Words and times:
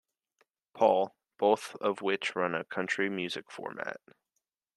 Paul, 0.73 1.15
both 1.37 1.75
of 1.75 2.01
which 2.01 2.35
run 2.35 2.55
a 2.55 2.63
country 2.65 3.07
music 3.07 3.51
format. 3.51 3.97